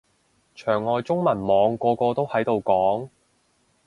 [0.55, 3.07] 牆外中文網個個都喺度講